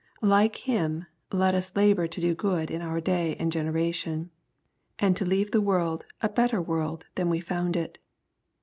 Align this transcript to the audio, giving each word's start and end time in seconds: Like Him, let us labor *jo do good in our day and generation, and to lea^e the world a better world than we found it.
Like 0.23 0.55
Him, 0.55 1.05
let 1.31 1.53
us 1.53 1.75
labor 1.75 2.07
*jo 2.07 2.19
do 2.21 2.33
good 2.33 2.71
in 2.71 2.81
our 2.81 2.99
day 2.99 3.35
and 3.37 3.51
generation, 3.51 4.31
and 4.97 5.15
to 5.15 5.25
lea^e 5.25 5.51
the 5.51 5.61
world 5.61 6.05
a 6.23 6.29
better 6.29 6.59
world 6.59 7.05
than 7.13 7.29
we 7.29 7.39
found 7.39 7.75
it. 7.75 7.99